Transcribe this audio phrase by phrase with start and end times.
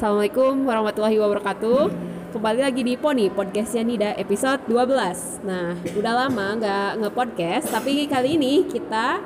[0.00, 1.92] Assalamualaikum warahmatullahi wabarakatuh.
[2.32, 8.40] Kembali lagi di Poni, podcastnya Nida episode 12 Nah, udah lama nggak nge-podcast Tapi kali
[8.40, 9.20] ini kita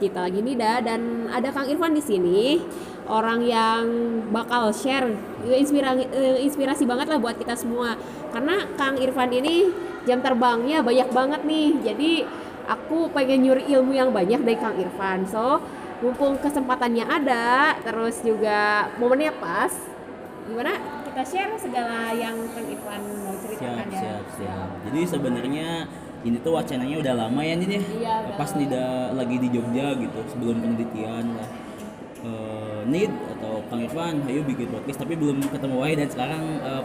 [0.00, 2.56] kita lagi Nida dan ada Kang Irfan di sini.
[3.04, 3.84] Orang yang
[4.32, 5.12] bakal share
[5.44, 6.08] inspirasi,
[6.40, 7.92] inspirasi banget lah buat kita semua.
[8.32, 9.68] Karena Kang Irfan ini
[10.08, 11.84] jam terbangnya banyak banget nih.
[11.84, 12.24] Jadi
[12.64, 15.28] aku pengen nyuri ilmu yang banyak dari Kang Irfan.
[15.28, 15.60] So
[16.00, 19.97] mumpung kesempatannya ada terus juga momennya pas
[20.48, 20.72] gimana?
[21.04, 24.00] Kita share segala yang Kang Irfan mau ceritakan siap ya.
[24.00, 24.68] siap siap.
[24.88, 25.68] Jadi sebenarnya
[26.18, 30.18] ini tuh wacananya udah lama ya nih deh Iya, pas Nida lagi di Jogja gitu
[30.26, 31.48] sebelum penelitian lah.
[32.18, 35.96] Eh, Nid atau Kang Irfan ayo bikin podcast tapi belum ketemu Wahid.
[36.02, 36.82] Dan sekarang eh,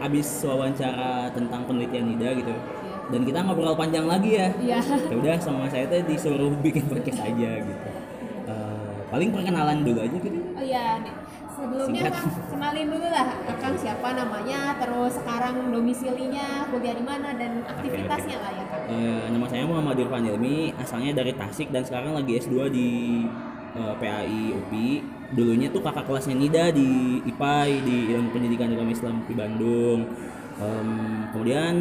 [0.00, 2.54] abis wawancara tentang penelitian Nida gitu.
[3.10, 4.48] Dan kita ngobrol panjang lagi ya.
[4.56, 4.78] Iya.
[5.10, 7.88] Ya udah sama saya tuh disuruh bikin podcast aja gitu.
[8.46, 10.38] Eh, paling perkenalan dulu aja gitu.
[10.54, 10.96] Oh iya.
[11.60, 12.12] Sebelumnya Singkat.
[12.16, 13.28] Kang, kenalin dulu lah
[13.60, 18.84] Kang siapa namanya, terus sekarang domisilinya, kuliah di mana dan aktivitasnya lah ya Kang.
[18.88, 22.88] Eh, nama saya Muhammad Irfan Ilmi, asalnya dari Tasik dan sekarang lagi S2 di
[23.76, 24.90] eh, PAI UPI.
[25.30, 30.10] Dulunya tuh kakak kelasnya Nida di IPAI di Ilmu Pendidikan Agama Islam di Bandung.
[30.60, 30.88] Em,
[31.32, 31.74] kemudian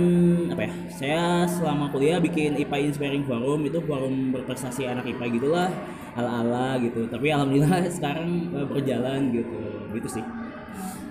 [0.56, 0.72] apa ya?
[0.88, 5.70] Saya selama kuliah bikin IPAI Inspiring Forum itu forum berprestasi anak IPA gitulah
[6.16, 7.04] ala-ala gitu.
[7.12, 9.60] Tapi alhamdulillah sekarang eh, berjalan gitu.
[9.92, 10.24] Gitu sih.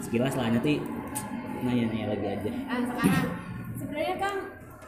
[0.01, 0.81] Sekilas lah nanti
[1.61, 2.51] nanya-nanya lagi aja.
[2.51, 3.27] Nah, sekarang
[3.77, 4.39] sebenarnya Kang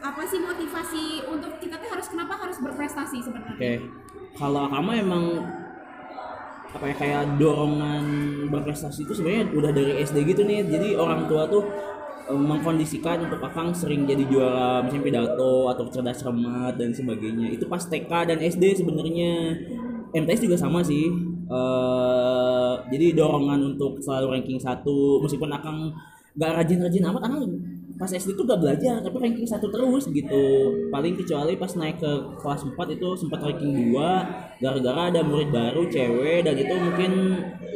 [0.01, 3.53] apa sih motivasi untuk kita tuh harus kenapa harus berprestasi sebenarnya?
[3.53, 3.73] Oke,
[4.33, 5.25] kalau Akama emang
[6.71, 8.05] apa ya kayak dorongan
[8.47, 10.65] berprestasi itu sebenarnya udah dari SD gitu nih.
[10.65, 16.21] Jadi orang tua tuh eh, mengkondisikan untuk Akang sering jadi juara misalnya pidato atau cerdas
[16.21, 17.49] cermat dan sebagainya.
[17.55, 19.57] Itu pas TK dan SD sebenarnya.
[20.11, 21.07] MTS juga sama sih.
[21.51, 25.95] Eh jadi dorongan untuk selalu ranking satu meskipun Akang
[26.35, 27.43] gak rajin-rajin amat Akang
[28.01, 30.45] pas SD tuh gak belajar tapi ranking satu terus gitu.
[30.89, 35.85] Paling kecuali pas naik ke kelas 4 itu sempat ranking 2 gara-gara ada murid baru
[35.85, 37.11] cewek dan itu mungkin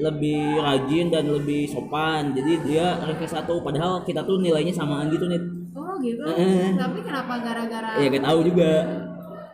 [0.02, 2.34] lebih rajin dan lebih sopan.
[2.34, 5.38] Jadi dia ranking satu padahal kita tuh nilainya samaan gitu nih
[5.78, 6.26] Oh gitu.
[6.26, 6.74] Eh.
[6.74, 8.72] Tapi kenapa gara-gara ya gak tahu juga.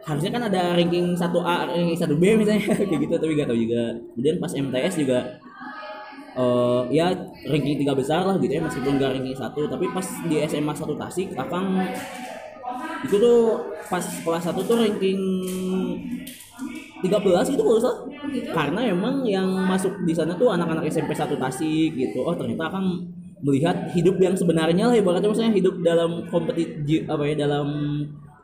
[0.01, 3.83] Harusnya kan ada ranking 1A ranking 1B misalnya kayak gitu tapi gak tahu juga.
[4.15, 5.19] Kemudian pas MTS juga
[6.31, 7.11] eh ya
[7.43, 9.67] ranking tiga besar lah gitu ya meskipun gak ranking satu.
[9.67, 11.91] Tapi pas di SMA satu Tasik Akang
[13.01, 13.39] itu tuh
[13.89, 15.19] pas kelas 1 tuh ranking
[17.01, 17.99] 13 itu kalau salah.
[18.53, 22.21] Karena emang yang masuk di sana tuh anak-anak SMP satu Tasik gitu.
[22.23, 22.87] Oh ternyata Akang
[23.41, 25.27] melihat hidup yang sebenarnya lah ibaratnya.
[25.27, 27.67] Maksudnya hidup dalam kompetisi apa ya dalam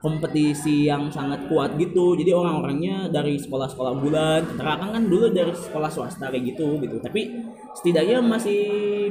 [0.02, 2.18] kompetisi yang sangat kuat gitu.
[2.18, 6.98] Jadi orang-orangnya dari sekolah-sekolah bulan Akang kan dulu dari sekolah swasta kayak gitu gitu.
[6.98, 8.62] Tapi setidaknya masih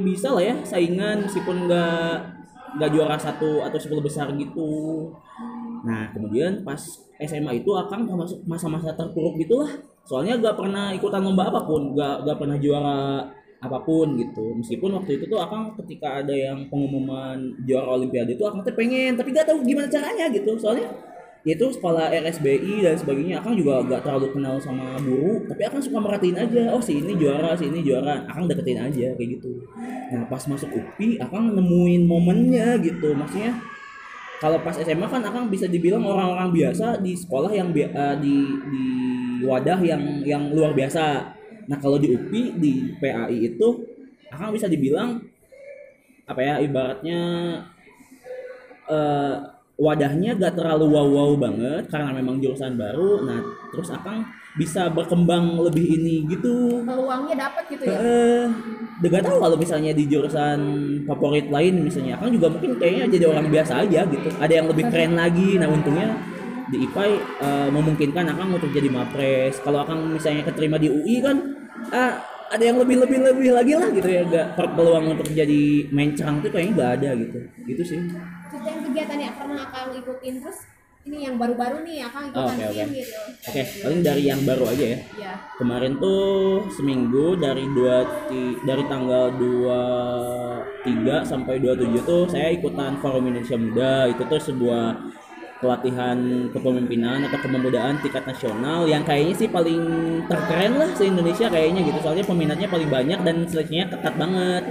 [0.01, 2.37] bisa lah ya saingan meskipun nggak
[2.77, 5.11] nggak juara satu atau sepuluh besar gitu.
[5.83, 6.79] Nah kemudian pas
[7.17, 9.69] SMA itu Akang masuk masa-masa terpuruk gitulah.
[10.07, 13.25] Soalnya gak pernah ikutan lomba apa pun gak gak pernah juara
[13.57, 14.53] apa pun gitu.
[14.61, 19.17] Meskipun waktu itu tuh Akang ketika ada yang pengumuman juara olimpiade itu Akang tuh pengen
[19.17, 20.55] tapi gak tahu gimana caranya gitu.
[20.55, 20.91] Soalnya ya
[21.47, 26.03] itu sekolah RSBI dan sebagainya Akang juga gak terlalu kenal sama guru tapi Akang suka
[26.03, 28.27] merhatiin aja oh si ini juara si ini juara.
[28.27, 29.63] Akang deketin aja kayak gitu.
[30.11, 33.15] Nah pas masuk UPI Akang nemuin momennya gitu.
[33.15, 33.55] Maksudnya
[34.43, 38.35] kalau pas SMA kan Akang bisa dibilang orang-orang biasa di sekolah yang eh, di
[38.67, 38.83] di
[39.47, 41.31] wadah yang yang luar biasa.
[41.71, 43.67] Nah kalau di UPI di PAI itu
[44.27, 45.23] Akang bisa dibilang
[46.27, 47.19] apa ya ibaratnya
[48.91, 53.21] eh wadahnya gak terlalu wow wow banget karena memang jurusan baru.
[53.23, 53.39] Nah
[53.69, 54.25] terus Akang
[54.57, 56.81] bisa berkembang lebih ini gitu.
[56.81, 57.97] peluangnya dapat gitu ya?
[58.01, 58.45] Eh,
[59.05, 60.59] gak tahu kalau misalnya di jurusan
[61.05, 64.29] favorit lain misalnya Akang juga mungkin kayaknya jadi orang biasa aja gitu.
[64.41, 65.61] Ada yang lebih keren lagi.
[65.61, 66.17] Nah untungnya
[66.73, 67.11] di IPAI
[67.45, 69.61] eh, memungkinkan Akang untuk jadi mapres.
[69.61, 71.37] Kalau Akang misalnya keterima di UI kan
[71.93, 74.25] ah, ada yang lebih lebih lebih lagi lah gitu ya.
[74.25, 77.39] Gak peluang untuk jadi main cerang tuh kayaknya gak ada gitu.
[77.69, 78.01] Gitu sih.
[78.49, 80.59] Yang kegiatan yang pernah Akang ikutin terus
[81.03, 82.75] ini yang baru-baru nih Akang Oh, ikutan oke, oke.
[82.77, 83.17] tim gitu.
[83.45, 84.99] Oke, paling dari yang baru aja ya.
[85.13, 85.33] Iya.
[85.55, 86.23] Kemarin tuh
[86.69, 87.95] seminggu dari dua
[88.25, 93.93] ti- dari tanggal 23 sampai 27 tuh saya ikutan Forum Indonesia Muda.
[94.07, 94.85] Itu tuh sebuah
[95.57, 96.17] pelatihan
[96.53, 99.81] kepemimpinan atau kepemudaan tingkat nasional yang kayaknya sih paling
[100.29, 104.61] terkeren lah se Indonesia kayaknya gitu soalnya peminatnya paling banyak dan seleksinya ketat banget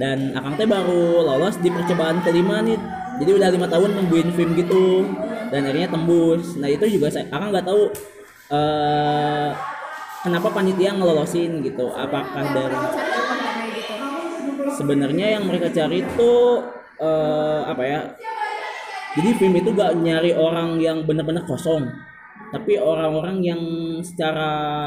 [0.00, 2.80] dan akang teh baru lolos di percobaan kelima nih
[3.20, 5.04] jadi udah lima tahun nungguin film gitu.
[5.52, 6.56] Dan akhirnya tembus.
[6.56, 7.82] Nah itu juga saya akang nggak tahu
[8.50, 9.50] eh
[10.24, 11.92] kenapa panitia ngelolosin gitu.
[11.92, 12.78] Apakah dari
[14.74, 16.32] sebenarnya yang mereka cari itu
[16.96, 18.00] eh, apa ya?
[19.10, 21.82] Jadi film itu gak nyari orang yang benar-benar kosong.
[22.54, 23.62] Tapi orang-orang yang
[24.06, 24.86] secara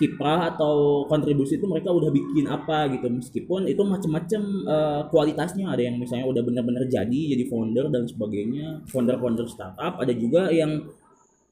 [0.00, 3.12] kiprah atau kontribusi itu mereka udah bikin apa gitu.
[3.12, 5.68] Meskipun itu macam-macam eh, kualitasnya.
[5.68, 8.88] Ada yang misalnya udah benar-benar jadi jadi founder dan sebagainya.
[8.88, 10.00] Founder-founder startup.
[10.00, 10.80] Ada juga yang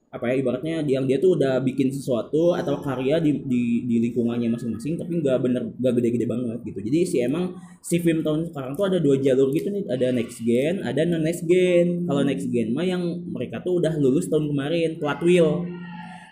[0.09, 4.49] apa ya ibaratnya yang dia tuh udah bikin sesuatu atau karya di di, di lingkungannya
[4.49, 6.81] masing-masing tapi nggak bener nggak gede-gede banget gitu.
[6.81, 7.53] Jadi si emang
[7.85, 9.85] si film tahun sekarang tuh ada dua jalur gitu nih.
[9.85, 12.09] Ada next gen ada non next gen.
[12.09, 15.69] Kalau next gen mah yang mereka tuh udah lulus tahun kemarin plat wheel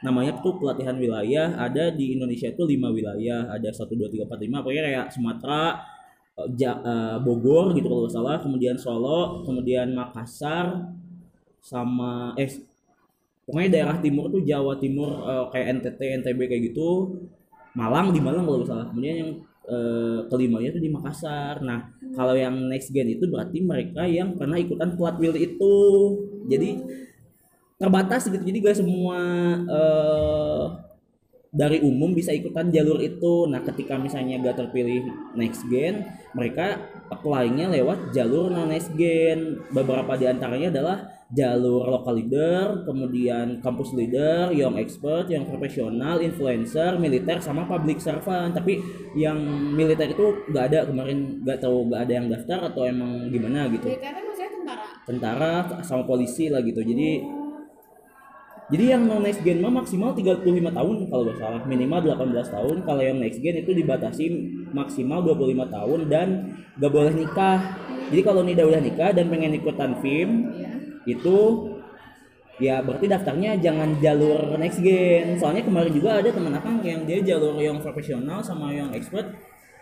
[0.05, 3.49] namanya tuh pelatihan wilayah ada di Indonesia itu lima wilayah.
[3.53, 4.61] Ada satu dua tiga empat lima.
[4.65, 5.63] Pokoknya kayak Sumatera
[6.41, 8.37] eh, Ja- eh, Bogor gitu kalau salah.
[8.45, 10.67] Kemudian Solo kemudian Makassar
[11.61, 12.49] sama eh
[13.47, 16.89] pokoknya daerah timur tuh Jawa Timur eh, kayak NTT NTB kayak gitu.
[17.77, 18.87] Malang di Malang kalau salah.
[18.91, 19.31] Kemudian yang
[19.69, 21.55] eh, kelimanya tuh di Makassar.
[21.65, 25.77] Nah kalau yang next gen itu berarti mereka yang pernah ikutan plat wheel itu.
[26.47, 26.71] Jadi
[27.77, 28.41] terbatas gitu.
[28.41, 29.21] Jadi gak semua
[29.69, 30.65] eh,
[31.57, 33.49] dari umum bisa ikutan jalur itu.
[33.49, 35.05] Nah ketika misalnya gak terpilih
[35.37, 36.05] next gen
[36.37, 39.61] mereka apply-nya lewat jalur non next gen.
[39.73, 46.95] Beberapa di antaranya adalah jalur local leader kemudian campus leader young expert yang profesional influencer
[47.01, 48.57] militer sama public servant.
[48.57, 48.81] Tapi
[49.17, 49.37] yang
[49.77, 50.89] militer itu gak ada.
[50.89, 53.89] Kemarin gak tahu gak ada yang daftar atau emang gimana gitu.
[53.93, 54.85] Militer maksudnya tentara.
[55.09, 55.53] tentara
[55.85, 56.85] sama polisi lah gitu.
[56.85, 57.45] Jadi
[58.67, 60.43] jadi yang non next gen mah maksimal 35
[60.75, 61.63] tahun kalau nggak salah.
[61.71, 62.77] Minimal 18 tahun.
[62.83, 64.25] Kalau yang next gen itu dibatasi
[64.75, 66.29] maksimal 25 tahun dan
[66.75, 67.79] gak boleh nikah.
[68.11, 70.71] Jadi kalau Nida udah nikah dan pengen ikutan film Iya.
[71.07, 71.39] itu
[72.59, 75.39] ya berarti daftarnya jangan jalur next gen.
[75.39, 79.31] Soalnya kemarin juga ada teman akang yang dia jalur yang profesional sama yang expert.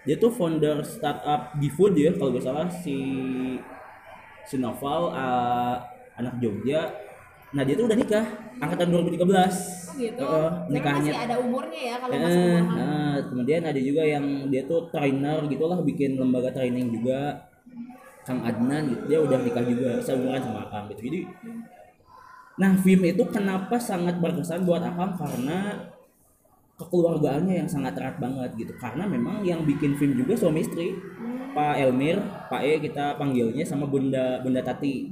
[0.04, 3.00] Dia tuh founder startup GoFood ya kalau gak salah si
[4.44, 5.80] si Noval uh,
[6.20, 6.92] anak Jogja
[7.54, 8.26] nah dia tuh udah nikah
[8.58, 9.22] angkatan 2013
[9.94, 10.26] Oh gitu.
[10.26, 12.74] Tapi nikahnya masih ada umurnya ya kalau masih Eh, umur.
[12.74, 17.46] nah, kemudian ada juga yang dia tuh trainer gitulah bikin lembaga training juga.
[18.24, 21.00] Kang Adnan gitu dia udah nikah juga seumuran sama Akang gitu.
[21.04, 21.20] Jadi
[22.54, 25.14] nah film itu kenapa sangat berkesan buat Akang?
[25.14, 25.78] Karena
[26.74, 28.74] kekeluargaannya yang sangat erat banget gitu.
[28.74, 30.90] Karena memang yang bikin film juga suami istri.
[31.54, 32.18] Pak Elmir
[32.50, 35.06] Pak E kita panggilnya sama Bunda Bunda Tati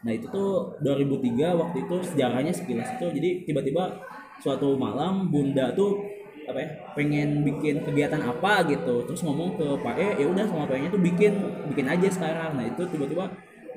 [0.00, 3.06] Nah itu tuh 2003 waktu itu sejarahnya sekilas itu.
[3.12, 4.00] Jadi tiba-tiba
[4.40, 6.00] suatu malam bunda tuh
[6.48, 9.04] apa ya pengen bikin kegiatan apa gitu.
[9.06, 11.32] Terus ngomong ke Pak E ya udah sama E tuh bikin
[11.72, 12.56] bikin aja sekarang.
[12.56, 13.28] Nah itu tiba-tiba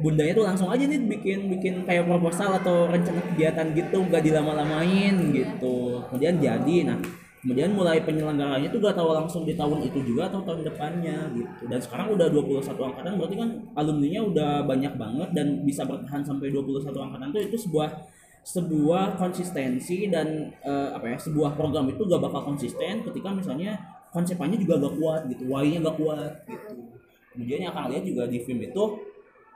[0.01, 5.15] bundanya tuh langsung aja nih bikin bikin kayak proposal atau rencana kegiatan gitu nggak dilama-lamain
[5.35, 6.01] gitu.
[6.09, 6.97] Kemudian jadi nah
[7.43, 11.67] kemudian mulai penyelenggaranya tuh gak tahu langsung di tahun itu juga atau tahun depannya gitu.
[11.67, 16.55] Dan sekarang udah 21 angkatan berarti kan alumninya udah banyak banget dan bisa bertahan sampai
[16.55, 17.89] 21 angkatan tuh itu sebuah
[18.47, 23.75] sebuah konsistensi dan eh, apa ya sebuah program itu gak bakal konsisten ketika misalnya
[24.15, 26.79] konsepannya juga gak kuat gitu why-nya gak kuat gitu.
[27.35, 28.83] Kemudian yang akan lihat juga di film itu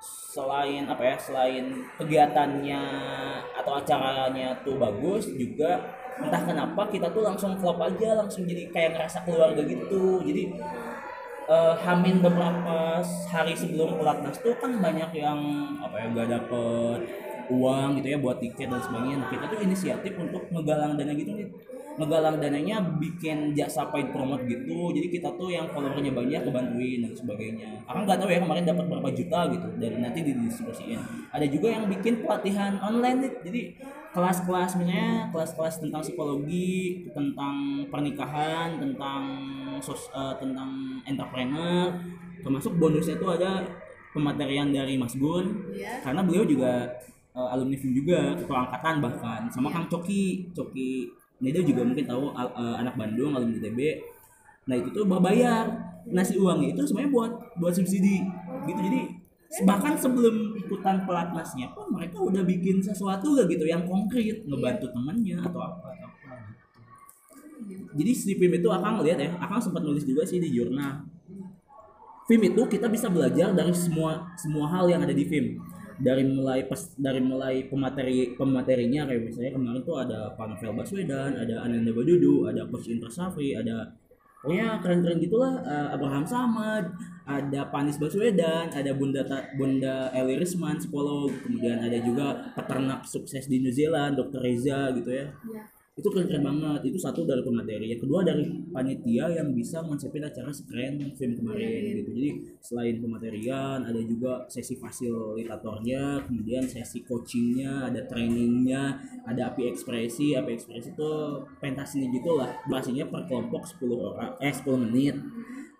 [0.04, 2.83] selain apa ya selain kegiatannya
[3.64, 5.88] atau acaranya tuh bagus juga
[6.24, 10.21] entah kenapa kita tuh langsung klop aja langsung jadi kayak ngerasa keluarga gitu.
[10.28, 10.42] Jadi
[11.47, 15.40] eh, hamin beberapa hari sebelum pelatnas tuh kan banyak yang
[15.83, 17.00] apa ya gak dapet
[17.47, 19.18] uang gitu ya buat tiket dan sebagainya.
[19.24, 21.47] Nah kita tuh inisiatif untuk ngegalang dana gitu nih.
[21.97, 24.94] Ngegalang dananya bikin jasa paid promote gitu.
[24.94, 27.81] Jadi kita tuh yang followernya banyak kebantuin dan sebagainya.
[27.90, 29.68] Aku nggak tahu ya kemarin dapat berapa juta gitu.
[29.81, 31.02] Dan nanti didistribusiin.
[31.33, 33.33] Ada juga yang bikin pelatihan online nih.
[33.42, 33.62] Jadi
[34.18, 39.21] kelas-kelas misalnya kelas-kelas tentang psikologi tentang pernikahan tentang
[39.78, 41.94] sos, eh, tentang entrepreneur
[42.42, 43.62] termasuk bonusnya tuh ada
[44.18, 45.69] pematerian dari Mas Gun.
[45.69, 46.02] Iya.
[46.02, 46.90] karena beliau juga
[47.38, 50.50] eh, alumni film juga ketua angkatan bahkan sama Kang Coki.
[50.57, 54.02] Coki Nida juga mungkin tahu eh, anak Bandung alumni ITB
[54.68, 55.64] nah itu tuh berbayar
[56.12, 57.31] nasi uangnya itu sebenarnya buat
[57.62, 58.26] buat subsidi
[58.66, 58.80] gitu.
[58.81, 59.02] Jadi
[59.63, 65.39] bahkan sebelum ikutan pelatnasnya pun mereka udah bikin sesuatu gak gitu yang konkret ngebantu temannya
[65.39, 66.31] atau apa atau apa
[67.63, 67.83] gitu.
[67.95, 71.07] jadi si film itu akang lihat ya akang sempat nulis juga sih di jurnal.
[72.27, 75.63] Film itu kita bisa belajar dari semua semua hal yang ada di film
[75.97, 81.31] dari mulai pas dari mulai pemateri pematerinya kayak misalnya kemarin tuh ada Pak Novel Baswedan
[81.33, 83.96] ada Ananda Badudu ada Coach Indra Safri ada
[84.39, 86.85] pokoknya keren-keren gitulah eh, Abraham Samad
[87.27, 93.45] ada Panis Baswedan ada Bunda Ta- Bunda Eli Risman psikolog kemudian ada juga peternak sukses
[93.45, 94.39] di New Zealand Dr.
[94.39, 95.63] Reza gitu ya Iya.
[95.97, 96.94] Itu keren keren banget.
[96.94, 97.89] Itu satu dari pemateri.
[97.89, 102.13] Yang kedua dari panitia yang bisa konsepin acara sekeren film kemarin gitu.
[102.13, 102.30] Jadi
[102.61, 110.37] selain pematerian ada juga sesi fasilitatornya kemudian sesi coachingnya ada trainingnya ada api ekspresi.
[110.37, 111.11] Api ekspresi itu
[111.57, 115.18] pentasnya gitu lah durasinya per kelompok 10 orang eh 10 menit.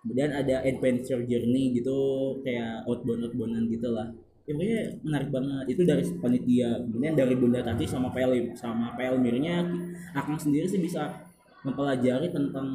[0.02, 1.98] Kemudian ada adventure journey gitu
[2.42, 4.10] kayak outbound outboundan gitu lah
[4.48, 5.64] ya pokoknya menarik banget.
[5.76, 9.60] Itu dari panitia kemudian dari bunda tadi sama PL sama PL mirnya.
[10.16, 11.28] Akang sendiri sih bisa
[11.62, 12.68] mempelajari tentang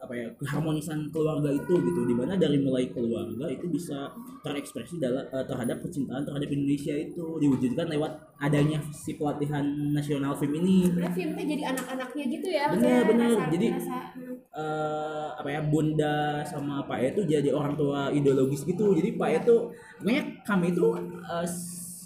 [0.00, 4.08] apa ya keharmonisan keluarga itu gitu di mana dari mulai keluarga itu bisa
[4.40, 9.60] terekspresi dalam eh, terhadap kecintaan terhadap Indonesia itu diwujudkan lewat adanya si pelatihan
[9.92, 12.64] nasional film ini filmnya jadi anak-anaknya gitu ya.
[12.70, 13.04] Bener.
[13.04, 14.08] rasa- Jadi, rasa-
[14.50, 19.28] eh apa ya bunda sama pak E itu jadi orang tua ideologis gitu jadi pak
[19.28, 19.56] E itu
[20.00, 20.86] makanya kami itu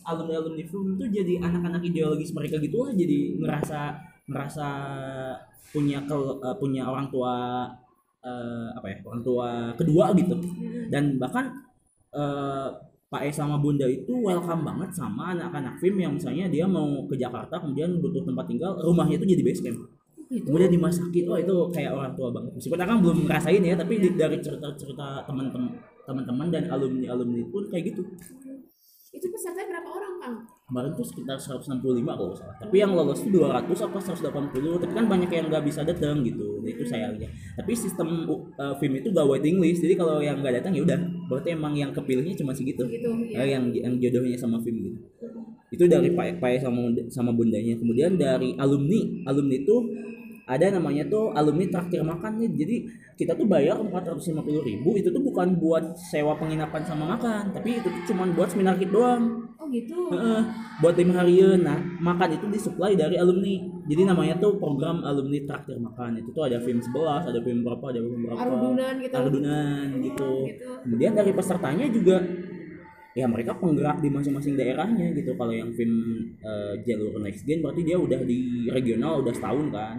[0.04, 3.80] alumni alumni film itu jadi anak-anak ideologis mereka gitu lah jadi ngerasa
[4.26, 4.66] ngerasa
[5.70, 7.64] punya ke- eh, punya orang tua
[8.24, 10.34] eh, apa ya orang tua kedua gitu.
[10.88, 11.52] Dan bahkan
[12.16, 12.68] eh,
[13.12, 17.14] Pak E sama Bunda itu welcome banget sama anak-anak film yang misalnya dia mau ke
[17.14, 19.80] Jakarta kemudian butuh tempat tinggal rumahnya itu jadi base camp.
[20.24, 20.50] Gitu.
[20.50, 22.50] kemudian dimasakin oh itu kayak orang tua banget.
[22.58, 25.78] Meskipun akang belum ngerasain ya tapi di- dari cerita-cerita teman-teman
[26.08, 28.02] teman-teman dan alumni alumni pun kayak gitu.
[29.14, 30.34] Itu pesertanya berapa orang, Kang?
[30.74, 32.56] Kemarin tuh sekitar 165 kalau nggak salah.
[32.58, 36.58] Tapi yang lolos tuh 200 apa 180 tapi kan banyak yang nggak bisa datang gitu.
[36.58, 37.30] Nah, itu sayangnya.
[37.54, 38.26] Tapi sistem
[38.58, 40.98] uh, film itu gak waiting list jadi kalau yang nggak datang ya udah.
[41.30, 42.82] Berarti emang yang kepilihnya cuma segitu.
[42.90, 44.98] Gitu, Eh, yang yang jodohnya sama film gitu.
[45.70, 47.78] Itu dari Pak Pak sama sama bundanya.
[47.78, 49.76] Kemudian dari alumni alumni itu
[50.44, 52.50] ada namanya tuh alumni traktir makan nih.
[52.52, 52.76] Jadi
[53.14, 57.86] kita tuh bayar 450.000 ribu itu tuh bukan buat sewa penginapan sama makan tapi itu
[57.86, 59.54] tuh cuma buat seminar kit doang.
[59.54, 60.10] Oh gitu.
[60.12, 60.42] Heeh,
[60.82, 63.56] buat lima harian nah makan itu disuplai dari alumni.
[63.88, 66.20] Jadi namanya tuh program alumni traktir makan.
[66.20, 68.38] Itu tuh ada film 11 ada film berapa ada film berapa.
[68.44, 69.14] Arudunan gitu.
[69.16, 70.30] Arudunan gitu.
[70.44, 70.70] Gitu.
[70.84, 72.20] kemudian dari pesertanya juga
[73.14, 75.38] ya mereka penggerak di masing-masing daerahnya gitu.
[75.38, 79.98] Kalau yang film eh, jalur next gen berarti dia udah di regional udah setahun kan.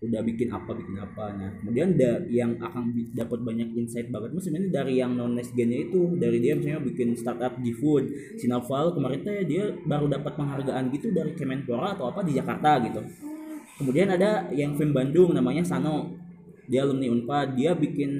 [0.00, 1.24] Udah bikin apa bikin apa.
[1.36, 5.54] Nah kemudian da, yang akan dapat banyak insight banget mah sebenarnya dari yang non next
[5.54, 10.90] gennya itu dari dia misalnya bikin startup G-Food Sinaval kemarin teh dia baru dapat penghargaan
[10.90, 13.00] gitu dari Kemenpora atau apa di Jakarta gitu.
[13.78, 16.16] Kemudian ada yang film Bandung namanya Sano.
[16.70, 18.12] Dia alumni Unpad dia bikin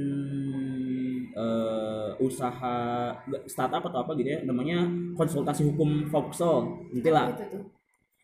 [1.40, 2.76] eh, usaha
[3.48, 4.84] startup atau apa gitu ya namanya
[5.16, 6.04] konsultasi hukum
[6.92, 7.32] nanti lah.
[7.32, 7.64] Gitu tuh.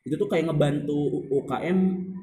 [0.07, 1.79] itu tuh kayak ngebantu UKM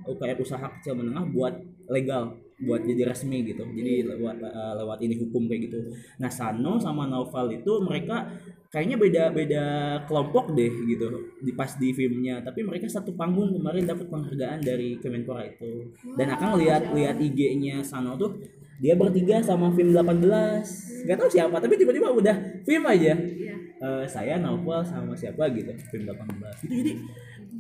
[0.08, 1.52] UKM usaha kecil menengah buat
[1.92, 3.66] legal buat jadi resmi gitu.
[3.66, 5.80] Jadi lewat eh, lewat ini hukum kayak gitu.
[6.22, 8.30] Nah Sano sama Novel itu mereka
[8.72, 9.64] kayaknya beda beda
[10.08, 11.08] kelompok deh gitu
[11.44, 12.40] di pas di filmnya.
[12.46, 15.92] Tapi mereka satu panggung kemarin dapat penghargaan dari Kemenpora itu.
[16.16, 18.40] Dan akan lihat lihat IG-nya Sano tuh
[18.84, 22.36] dia bertiga sama film 18 nggak tahu siapa tapi tiba-tiba udah
[22.68, 23.16] film aja.
[23.16, 23.56] Iya.
[23.80, 26.92] Eh, saya novel sama siapa gitu film 18 itu jadi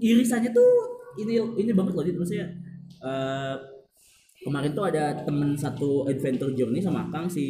[0.03, 0.71] irisannya tuh
[1.23, 2.47] ini ini banget loh jadi maksudnya
[2.99, 3.55] eh,
[4.43, 7.47] kemarin tuh ada temen satu adventure journey sama Kang si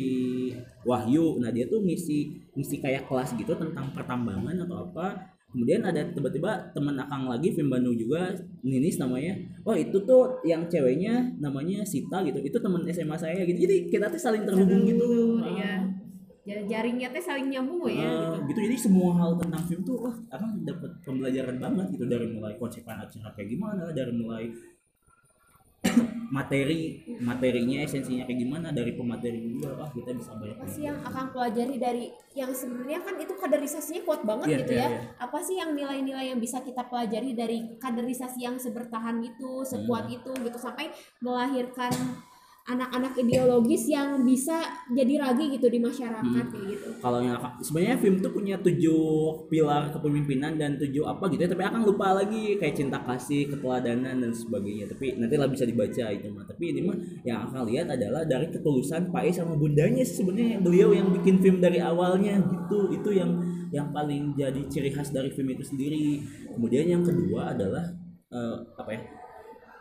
[0.86, 1.42] Wahyu.
[1.42, 6.50] Nah dia tuh ngisi ngisi kayak kelas gitu tentang pertambangan atau apa kemudian ada tiba-tiba
[6.74, 9.38] temen Akang lagi film Bandung juga Ninis namanya.
[9.62, 12.42] Wah itu tuh yang ceweknya namanya Sita gitu.
[12.42, 13.62] Itu temen SMA saya gitu.
[13.62, 15.38] Jadi kita tuh saling terhubung gitu.
[15.46, 15.86] Iya.
[16.44, 18.52] Ja- Jaringnya teh saling nyambung ya Eh, gitu.
[18.52, 18.60] gitu.
[18.68, 22.04] Jadi semua hal tentang film tuh wah akang dapat pembelajaran banget gitu.
[22.04, 24.52] Dari mulai konsepan acara kayak gimana dari mulai
[26.34, 30.98] materi materinya esensinya kayak gimana dari pemateri juga wah kita bisa banyak Apa sih yang
[31.06, 34.90] akan pelajari dari yang sebenarnya kan itu kaderisasinya kuat banget Iya, gitu iya, ya.
[34.90, 35.00] iya.
[35.22, 40.18] Apa sih yang nilai-nilai yang bisa kita pelajari dari kaderisasi yang sebertahan itu, sekuat Hmm.
[40.18, 40.90] itu gitu sampai
[41.22, 41.94] melahirkan
[42.64, 44.56] anak-anak ideologis yang bisa
[44.88, 46.64] jadi ragi gitu di masyarakat Hmm.
[46.72, 46.88] gitu.
[47.04, 49.04] kalau yang sebenarnya film tuh punya tujuh
[49.52, 54.24] pilar kepemimpinan dan tujuh apa gitu ya tapi akan lupa lagi kayak cinta kasih keteladanan
[54.24, 54.88] dan sebagainya.
[54.88, 56.48] Tapi nanti lah bisa dibaca itu mah.
[56.48, 56.96] Tapi ini mah
[57.28, 60.64] yang akan lihat adalah dari ketulusan Pak E sama bundanya sebenarnya.
[60.64, 62.96] Beliau yang bikin film dari awalnya gitu.
[62.96, 63.44] Itu yang
[63.76, 66.24] yang paling jadi ciri khas dari film itu sendiri.
[66.56, 67.84] Kemudian yang kedua adalah
[68.32, 69.02] eh, apa ya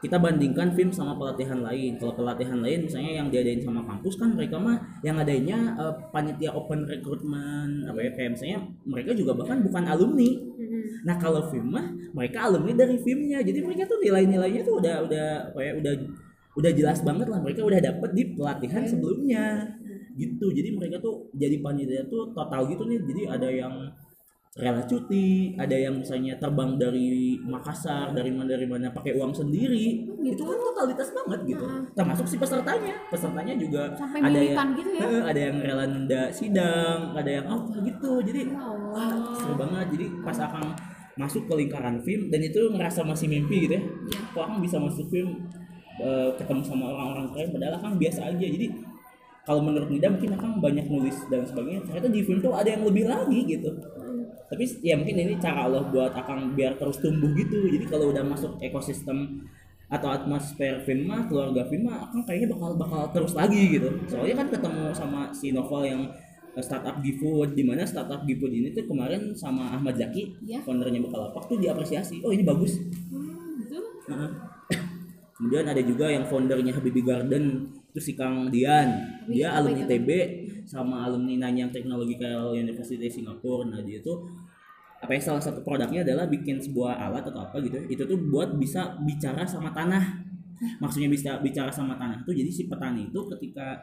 [0.03, 1.95] kita bandingkan film sama pelatihan lain.
[1.95, 6.51] Kalau pelatihan lain misalnya yang diadain sama kampus kan mereka mah yang adanya eh, panitia
[6.51, 10.31] open recruitment apa ya kayak misalnya mereka juga bahkan bukan alumni.
[10.59, 11.07] Mhm.
[11.07, 13.47] Nah kalau film mah mereka alumni dari filmnya.
[13.47, 15.95] Jadi mereka tuh nilai-nilainya tuh udah udah apa ya udah
[16.53, 19.71] udah jelas banget lah mereka udah dapet di pelatihan sebelumnya
[20.19, 20.51] gitu.
[20.51, 22.99] Jadi mereka tuh jadi panitia tuh total gitu nih.
[23.07, 23.75] Jadi ada yang
[24.53, 30.05] rela cuti ada yang misalnya terbang dari Makassar dari mana dari mana pakai uang sendiri.
[30.21, 31.65] Itu kan totalitas banget gitu.
[31.97, 32.93] Termasuk si pesertanya.
[33.09, 35.03] Pesertanya juga Sampai ada yang gitu ya?
[35.09, 38.21] Eh, ada yang rela nunda sidang ada yang apa gitu.
[38.21, 38.93] Jadi Ya Allah.
[38.93, 39.87] wah seru banget.
[39.97, 40.69] Jadi pas akang
[41.17, 43.83] masuk ke lingkaran film dan itu ngerasa masih mimpi gitu ya.
[43.89, 44.21] Iya.
[44.37, 45.49] kok akang bisa masuk film
[45.97, 47.49] eh, ketemu sama orang-orang keren?
[47.57, 48.47] Padahal akang biasa aja.
[48.53, 48.69] Jadi
[49.49, 51.89] kalau menurut Nida mungkin akang banyak nulis dan sebagainya.
[51.89, 53.73] Ternyata di film tuh ada yang lebih lagi gitu
[54.53, 58.21] tapi ya mungkin ini cara Allah buat akang biar terus tumbuh gitu jadi kalau udah
[58.21, 59.49] masuk ekosistem
[59.89, 64.49] atau atmosfer mah keluarga film mah akang kayaknya bakal bakal terus lagi gitu soalnya kan
[64.53, 66.03] ketemu sama si novel yang
[66.53, 70.61] eh, startup GoFood di mana startup GoFood ini tuh kemarin sama Ahmad Zaki Iya.
[70.61, 72.77] foundernya Bukalapak tuh diapresiasi oh ini bagus
[73.09, 73.81] Hmm, gitu.
[75.43, 78.95] Kemudian ada juga yang foundernya Habibie Garden itu si Kang Dian.
[79.27, 79.83] Dia alumni?
[79.91, 80.09] TB
[80.71, 83.67] sama alumni Nanyang Technological University Singapura.
[83.67, 84.23] Nah dia itu
[85.03, 87.75] apa ya salah satu produknya adalah bikin sebuah alat atau apa gitu.
[87.75, 87.85] ya.
[87.91, 90.23] Itu tuh buat bisa bicara sama tanah.
[90.79, 93.83] Maksudnya bisa bicara sama tanah tuh jadi si petani itu ketika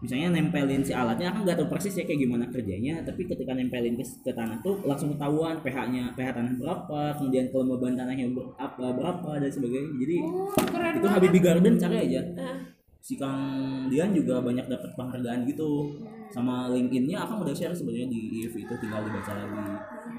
[0.00, 3.96] misalnya nempelin si alatnya kan nggak tahu persis ya kayak gimana kerjanya tapi ketika nempelin
[3.96, 8.96] ke, ke tanah tuh langsung ketahuan pH-nya pH tanah berapa kemudian kelembaban tanahnya ber- apa
[8.96, 11.04] berapa dan sebagainya jadi Oh, itu banget.
[11.04, 12.56] Habibie Garden cari aja Ah,
[13.00, 13.40] si Kang
[13.92, 15.92] Dian juga banyak dapat penghargaan gitu
[16.32, 19.60] sama LinkedIn-nya akan udah share sebenarnya di IF itu tinggal dibaca lagi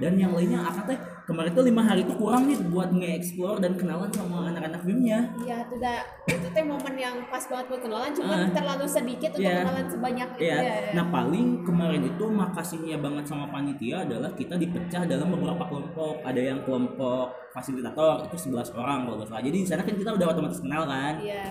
[0.01, 3.77] dan yang lainnya akan teh kemarin tuh lima hari itu kurang nih buat nge-explore dan
[3.77, 8.11] kenalan sama anak-anak BIM-nya Iya, itu dah itu teh momen yang pas banget buat kenalan,
[8.11, 8.49] cuma Ah.
[8.49, 9.61] terlalu sedikit untuk Iya.
[9.61, 10.57] kenalan sebanyak itu Iya.
[10.57, 10.73] ya.
[10.91, 16.25] Nah paling kemarin itu makasihnya banget sama panitia adalah kita dipecah dalam beberapa kelompok.
[16.25, 19.43] Ada yang kelompok fasilitator itu 11 orang kalau nggak salah.
[19.45, 21.21] Jadi di sana kan kita udah otomatis kenal kan.
[21.21, 21.45] Iya.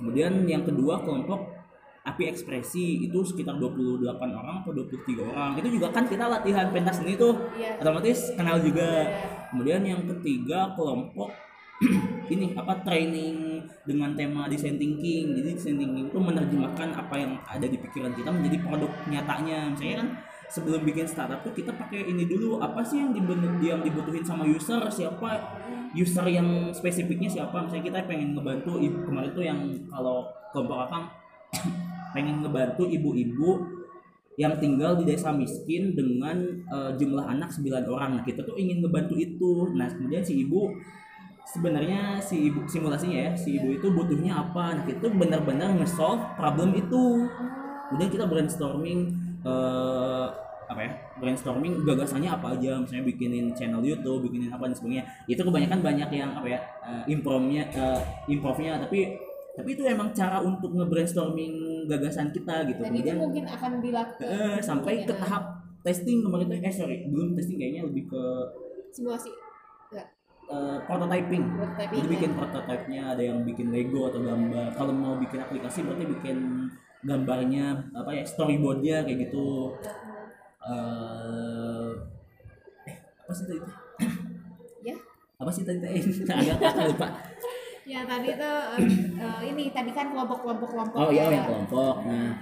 [0.00, 1.59] Kemudian yang kedua kelompok
[2.20, 5.56] api ekspresi itu sekitar 28 orang atau 23 orang.
[5.56, 7.32] Itu juga kan kita latihan pentas seni tuh.
[7.56, 7.80] Iya.
[7.80, 9.08] Otomatis kenal juga.
[9.08, 9.48] Iya.
[9.48, 11.32] Kemudian yang ketiga kelompok
[12.34, 15.32] ini apa training dengan tema design thinking.
[15.32, 19.72] Jadi design thinking itu menerjemahkan apa yang ada di pikiran kita menjadi produk nyatanya.
[19.72, 20.08] Misalnya kan
[20.52, 24.44] sebelum bikin startup tuh kita pakai ini dulu apa sih yang diben- yang dibutuhin sama
[24.44, 25.56] user siapa
[25.94, 31.06] user yang spesifiknya siapa misalnya kita pengen ngebantu ibu kemarin tuh yang kalau kelompok akang
[32.12, 33.80] pengen ngebantu ibu-ibu
[34.40, 38.20] yang tinggal di desa miskin dengan eh, jumlah anak 9 orang.
[38.20, 39.68] Nah, kita tuh ingin ngebantu itu.
[39.76, 40.72] Nah, kemudian si ibu
[41.44, 44.80] sebenarnya si ibu simulasinya ya, si ibu itu butuhnya apa?
[44.80, 47.28] Nah, kita benar-benar nge-solve problem itu.
[47.92, 49.12] Kemudian kita brainstorming
[49.44, 50.26] eh,
[50.70, 50.92] apa ya?
[51.20, 55.04] Brainstorming gagasannya apa aja, misalnya bikinin channel YouTube, bikinin apa dan sebagainya.
[55.28, 56.60] Itu kebanyakan banyak yang apa ya?
[56.86, 58.00] eh, improvnya eh,
[58.32, 59.20] improvnya tapi
[59.60, 61.54] tapi itu emang cara untuk nge-brainstorming
[61.86, 62.80] gagasan kita gitu.
[62.80, 65.20] Dan itu Kemudian mungkin akan dilakukan Eh, sampai ke Ya.
[65.20, 65.44] tahap
[65.80, 68.22] testing kemarin tuh eh sorry belum testing kayaknya lebih ke
[68.90, 69.30] simulasi.
[69.86, 70.06] Enggak.
[70.46, 72.12] eh, prototyping Prototyping, jadi ya.
[72.12, 76.36] bikin prototype-nya ada yang bikin Lego atau gambar kalau mau bikin aplikasi berarti bikin
[77.00, 79.72] gambarnya apa ya storyboardnya kayak gitu
[80.60, 81.88] eh
[82.82, 83.58] eh, apa sih tadi
[84.82, 84.96] Ya.
[85.36, 85.80] apa sih tadi
[86.50, 87.08] agak lupa
[87.84, 88.88] Ya tadi tuh eh,
[89.18, 90.96] eh, ini tadi kan kelompok-kelompok-kelompok.
[90.96, 91.32] oh iya ya.
[91.32, 92.32] yang kelompok nah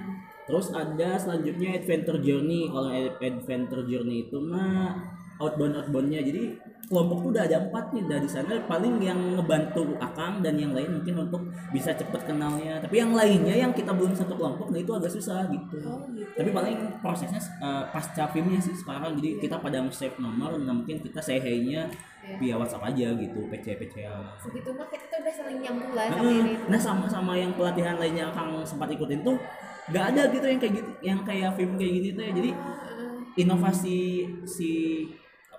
[0.44, 4.96] terus ada selanjutnya adventure journey kalau ad- adventure journey itu mah
[5.36, 6.56] outbound outboundnya jadi
[6.88, 10.88] kelompok tuh udah ada empat nih dari sana paling yang ngebantu akang dan yang lain
[10.90, 14.88] mungkin untuk bisa cepet kenalnya tapi yang lainnya yang kita belum satu kelompok nah itu
[14.90, 16.32] agak susah gitu Oh gitu.
[16.32, 20.98] tapi paling prosesnya eh, pasca filmnya sih sekarang jadi kita pada save nomor nah mungkin
[20.98, 21.86] kita say hey-nya
[22.17, 22.17] Ya.
[22.36, 23.94] Via WhatsApp aja gitu PC PC
[24.36, 26.52] Segitu mah kita tuh udah saling nyambung lah sama ini.
[26.68, 29.40] Nah sama sama yang pelatihan lainnya Kang sempat ikutin tuh
[29.88, 32.32] nggak ada gitu yang kayak gitu yang kayak film kayak gini tuh ya.
[32.36, 32.50] Jadi
[33.38, 33.98] inovasi
[34.44, 34.70] si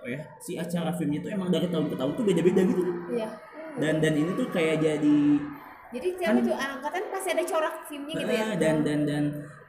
[0.00, 2.82] apa ya si acara filmnya tuh emang dari tahun ke tahun tuh beda-beda gitu.
[3.12, 3.28] Iya.
[3.78, 5.18] dan dan ini tuh kayak jadi
[5.90, 8.54] Jadi tiap itu angkatan pasti ada corak filmnya gitu ya.
[8.54, 9.24] dan dan dan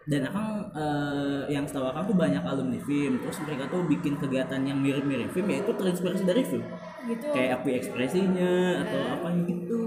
[0.06, 3.22] dan akang eh, yang setahu akang tuh banyak alumni film.
[3.22, 6.66] Terus mereka tuh bikin kegiatan yang mirip-mirip film yaitu terinspirasi dari film
[7.08, 7.28] gitu.
[7.32, 9.80] kayak api ekspresinya atau apa gitu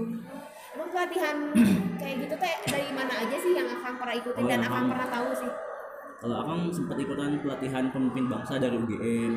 [0.75, 1.37] Emang pelatihan
[2.01, 4.89] kayak gitu teh dari mana aja sih yang akan pernah ikutin Oh, dan akan Akang-
[4.91, 5.51] pernah tahu sih?
[6.15, 9.33] Kalau Akang sempat ikutan pelatihan pemimpin bangsa dari UGM.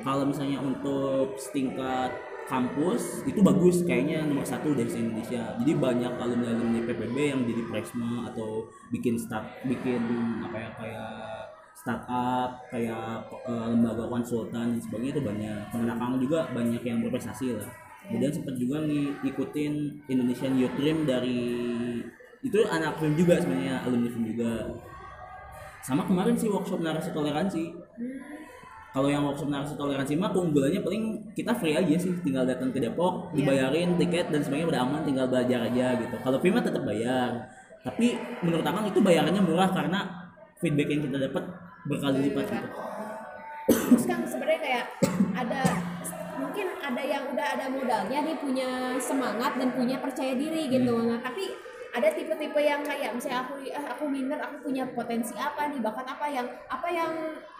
[0.00, 2.14] Kalau misalnya untuk setingkat
[2.46, 5.56] kampus itu bagus kayaknya nomor satu dari Indonesia.
[5.58, 10.00] Jadi banyak alumni alumni PPB yang jadi presma atau bikin start bikin
[10.40, 11.12] apa ya kayak
[11.88, 15.60] startup kayak eh, lembaga konsultan dan sebagainya itu banyak.
[15.72, 17.68] Temen Akang juga banyak yang berprestasi lah.
[18.04, 19.72] Kemudian sempat juga nih ikutin
[20.12, 21.40] Indonesian Youth Dream dari
[22.44, 24.68] itu anak film juga sebenarnya alumni film juga.
[25.80, 27.64] Sama kemarin sih workshop narasi toleransi.
[28.92, 32.80] Kalau yang workshop narasi toleransi mah keunggulannya paling kita free aja sih tinggal datang ke
[32.80, 36.16] Depok dibayarin tiket dan sebagainya udah aman tinggal belajar aja gitu.
[36.20, 37.48] Kalau film tetap bayar.
[37.78, 42.68] Tapi menurut akang itu bayarannya murah karena feedback yang kita dapat berkali lipat gitu.
[43.68, 44.86] Terus kan sebenarnya kayak
[45.36, 45.62] ada
[46.40, 50.94] mungkin ada yang udah ada modalnya nih punya semangat dan punya percaya diri gitu.
[50.96, 51.12] Hmm.
[51.12, 51.52] nah tapi
[51.88, 56.04] ada tipe-tipe yang kayak misalnya aku ah, aku minat aku punya potensi apa nih bakat
[56.04, 57.10] apa yang apa yang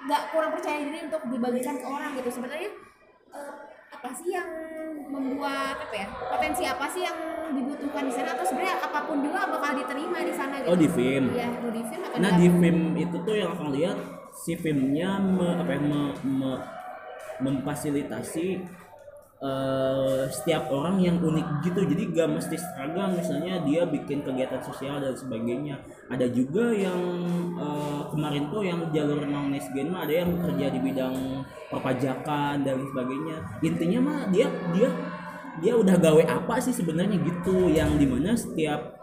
[0.04, 2.30] nggak kurang percaya diri untuk dibagikan ke orang gitu.
[2.32, 2.70] Sebenarnya
[3.36, 3.52] eh,
[3.88, 4.48] apa sih yang
[5.08, 7.18] membuat apa ya potensi apa sih yang
[7.56, 8.36] dibutuhkan di sana?
[8.36, 10.68] Atau sebenarnya apa pun juga bakal diterima di sana gitu?
[10.68, 11.24] Oh di film.
[11.32, 13.98] Iya, di film atau Nah di film itu tuh yang akan lihat
[14.36, 16.64] si filmnya me, apa ya, me- me-
[17.38, 18.46] memfasilitasi
[19.38, 21.80] eh, setiap orang yang unik gitu.
[21.86, 25.78] Jadi gak mesti seragam misalnya dia bikin kegiatan sosial dan sebagainya.
[26.10, 27.00] Ada juga yang
[27.54, 31.14] eh, kemarin tuh yang jalur non nesgen mah ada yang kerja di bidang
[31.70, 33.36] perpajakan dan sebagainya.
[33.62, 34.90] Intinya mah dia dia
[35.58, 37.70] dia udah gawe apa sih sebenarnya gitu.
[37.70, 38.98] Yang di mana setiap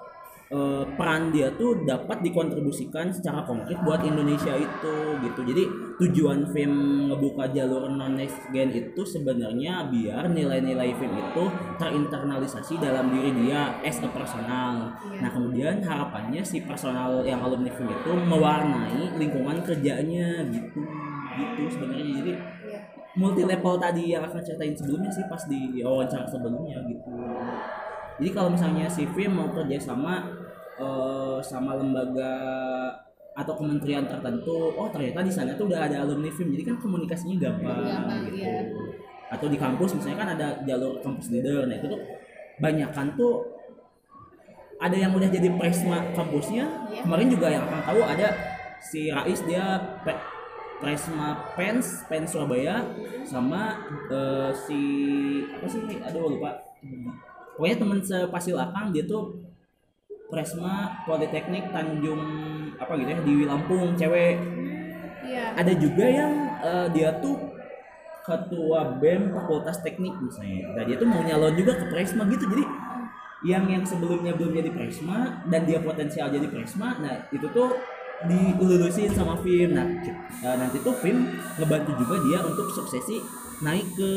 [0.52, 5.42] eh, peran dia tuh dapat dikontribusikan secara konkret buat Indonesia itu gitu.
[5.46, 5.64] Jadi
[6.02, 8.18] tujuan film ngebuka jalur non
[8.54, 11.44] gen itu sebenarnya biar nilai-nilai film itu
[11.78, 14.94] terinternalisasi dalam diri dia as a personal.
[15.22, 20.82] Nah kemudian harapannya si personal yang alumni film itu mewarnai lingkungan kerjanya gitu.
[21.36, 22.14] Gitu sebenarnya.
[22.24, 22.34] Jadi
[22.66, 22.80] Iya.
[23.16, 27.12] multi level tadi yang akan ceritain sebelumnya sih pas di wawancara sebelumnya gitu
[28.16, 30.24] jadi kalau misalnya si film mau kerja sama
[30.76, 32.34] eh, sama lembaga
[33.36, 37.36] atau kementerian tertentu oh ternyata di sana tuh udah ada alumni film jadi kan komunikasinya
[37.38, 38.40] gampang Gampang, gitu.
[38.40, 38.64] iya.
[39.28, 41.68] atau di kampus misalnya kan ada jalur kampus leader.
[41.68, 42.00] Nah itu tuh
[42.56, 43.44] banyakan tuh
[44.80, 46.64] ada yang udah jadi presma kampusnya.
[46.88, 47.02] Iya.
[47.04, 48.28] kemarin juga yang akan tahu ada
[48.80, 49.66] si Rais dia
[50.08, 50.24] pe-
[50.80, 52.88] presma pens pens Surabaya
[53.28, 54.80] sama eh, si
[55.52, 55.82] apa sih?
[56.00, 56.56] Aduh lupa
[57.56, 59.40] pokoknya temen sepasil akang dia tuh
[60.28, 62.22] presma politeknik Tanjung
[62.76, 64.36] apa gitu ya di Lampung cewek
[65.26, 65.58] Iya.
[65.58, 67.36] ada juga yang eh, dia tuh
[68.26, 70.74] ketua BEM Fakultas Teknik misalnya.
[70.74, 72.46] Nah dia tuh mau nyalon juga ke Presma gitu.
[72.50, 72.66] Jadi
[73.46, 77.78] yang yang sebelumnya belum jadi Presma dan dia potensial jadi Presma, nah itu tuh
[78.26, 79.78] dilulusin sama film.
[79.78, 79.86] Nah
[80.42, 83.22] eh, nanti tuh film ngebantu juga dia untuk suksesi
[83.62, 84.12] naik ke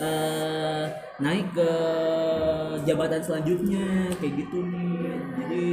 [0.00, 0.84] eh
[1.20, 1.70] naik ke
[2.88, 5.20] jabatan selanjutnya kayak gitu nih.
[5.44, 5.64] Jadi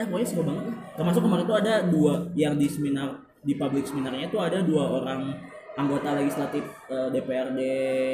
[0.00, 0.76] eh pokoknya seru banget lah.
[0.96, 5.32] Termasuk kemarin tuh ada dua yang di seminar di public seminarnya tuh ada dua orang
[5.78, 7.60] anggota legislatif eh, DPRD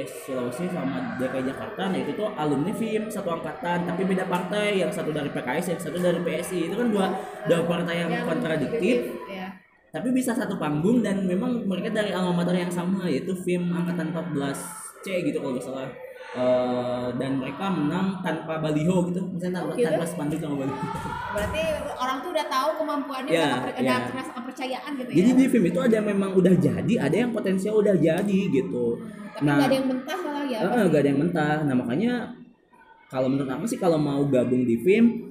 [0.07, 1.83] Sulawesi sama DKI Jakarta.
[1.89, 4.83] Nah itu tuh alumni FIM satu angkatan tapi beda partai.
[4.83, 6.61] Yang satu dari PKS, yang satu dari PSI.
[6.71, 7.07] Itu kan dua
[7.49, 8.97] dua partai yang kontradiktif
[9.97, 14.13] tapi bisa satu panggung dan memang mereka dari alma mater yang sama yaitu film angkatan
[14.13, 15.89] 14C gitu kalau nggak salah.
[16.37, 19.25] Eh, dan mereka menang tanpa baliho gitu.
[19.25, 19.89] Misalnya tanpa, gitu?
[19.89, 20.77] tanpa spanduk sama baliho.
[21.33, 21.63] Berarti
[21.97, 23.81] orang tuh udah tahu kemampuannya Ya, ya.
[23.81, 27.17] udah rasa kepercayaan gitu jadi ya di film itu ada yang memang udah jadi ada
[27.17, 29.01] yang potensial udah jadi gitu.
[29.33, 30.59] Tapi nah nggak ada yang mentah malah ya?
[30.61, 31.57] eh, gak ada yang mentah.
[31.65, 32.13] Nah makanya
[33.09, 35.26] kalau menurut aku sih kalau mau gabung di film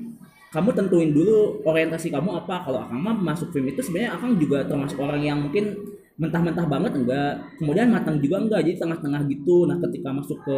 [0.56, 2.64] kamu tentuin dulu orientasi kamu apa.
[2.64, 5.76] Kalau akang mah masuk film itu sebenarnya akang juga termasuk orang yang mungkin
[6.16, 7.44] mentah-mentah banget enggak.
[7.60, 9.68] Kemudian matang juga enggak jadi tengah-tengah gitu.
[9.68, 10.58] Nah ketika masuk ke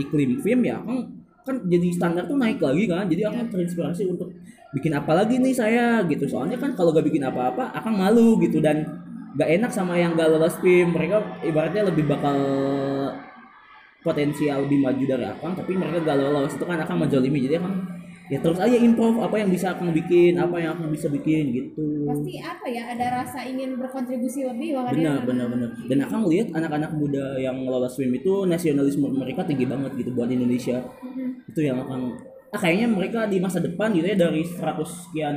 [0.00, 1.12] iklim film ya akang
[1.44, 3.04] kan jadi standar tuh naik lagi kan.
[3.04, 4.32] Jadi akang terinspirasi untuk
[4.72, 6.24] bikin apa lagi nih saya gitu.
[6.24, 8.64] Soalnya kan kalau gak bikin apa-apa akang malu gitu.
[8.64, 8.80] Dan
[9.36, 10.96] gak enak sama yang gak lolos film.
[10.96, 12.40] Mereka ibaratnya lebih bakal
[14.00, 16.56] potensial lebih maju dari akang tapi mereka gak lolos.
[16.56, 20.40] Itu kan akan menjolimi jadi akang ya terus aja improve apa yang bisa akang bikin
[20.40, 22.08] apa yang akang bisa bikin gitu.
[22.08, 25.68] Pasti apa ya ada rasa ingin berkontribusi lebih makanya benar benar benar.
[25.84, 30.32] Dan akang lihat anak-anak muda yang lolos swim itu nasionalisme mereka tinggi banget gitu buat
[30.32, 30.80] Indonesia.
[31.44, 32.16] Itu yang akan
[32.56, 34.56] ah, kayaknya mereka di masa depan gitu ya dari 100
[34.88, 35.36] sekian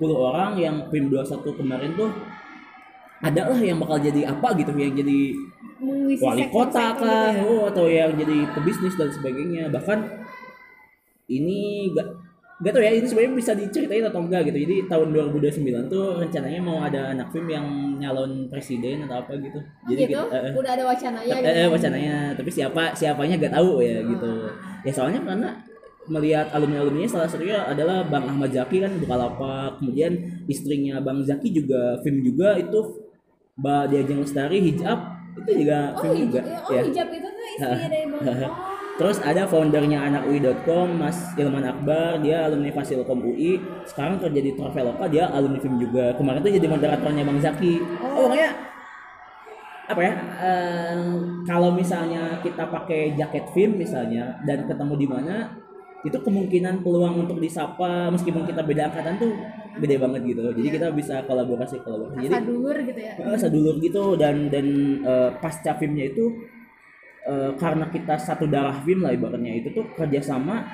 [0.00, 2.10] puluh orang yang PIM 21 kemarin tuh
[3.24, 5.20] ada lah yang bakal jadi apa gitu yang jadi
[5.80, 7.42] mengisi wali kota gitu kah ya.
[7.44, 9.68] oh, atau yang jadi pebisnis dan sebagainya.
[9.72, 10.23] Bahkan
[11.28, 12.08] ini gak
[12.62, 14.58] gak tau ya ini sebenarnya bisa diceritain atau enggak gitu.
[14.62, 17.66] Jadi tahun 2029 tuh rencananya mau ada anak film yang
[17.98, 19.58] nyalon presiden atau apa gitu.
[19.90, 20.22] Jadi gitu?
[20.22, 20.52] kita- eh, eh.
[20.54, 22.16] udah ada wacananya gitu eh, wacananya.
[22.38, 24.32] Tapi siapa siapanya gak tahu ya gitu.
[24.86, 25.50] Ya soalnya karena
[26.04, 29.82] melihat alumni alumninya salah satunya adalah Bang Ahmad Zaki kan Bukalapak.
[29.82, 30.12] Kemudian
[30.46, 33.02] istrinya Bang Zaki juga film juga itu
[33.58, 34.98] Mbak Diajeng Lestari hijab
[35.34, 36.40] itu juga oh, film juga.
[36.46, 36.82] hijab, oh ya.
[36.86, 38.73] Hijab itu tuh istrinya dari bang oh.
[38.94, 43.58] Terus ada foundernya anak UI.com, Mas Ilman Akbar, dia alumni Fasilkom UI.
[43.82, 46.14] Sekarang kerja di Traveloka, dia alumni film juga.
[46.14, 47.82] Kemarin tuh jadi moderatornya Bang Zaki.
[47.98, 48.74] Oh, pokoknya
[49.84, 50.96] apa ya eh,
[51.44, 55.52] kalau misalnya kita pakai jaket film misalnya dan ketemu di mana
[56.04, 59.32] itu kemungkinan peluang untuk disapa meskipun kita beda angkatan tuh
[59.80, 63.12] gede banget gitu jadi kita bisa kolaborasi kolaborasi jadi Sadulur gitu ya.
[63.28, 64.66] eh, sedulur gitu dan dan
[65.04, 66.32] eh, pasca filmnya itu
[67.24, 69.52] eh, karena kita satu darah film lah ibaratnya.
[69.56, 70.68] Itu tuh kerjasama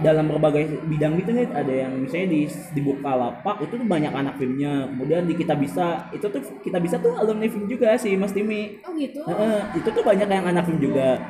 [0.00, 1.48] dalam berbagai bidang gitu nih.
[1.52, 6.08] Ada yang misalnya di di Bukalapak itu tuh banyak anak filmnya kemudian di kita bisa
[6.14, 8.80] itu tuh kita bisa tuh alumni film juga sih Mas Timi.
[8.86, 9.20] Oh gitu.
[9.26, 11.20] Heeh, itu tuh banyak yang anak film juga.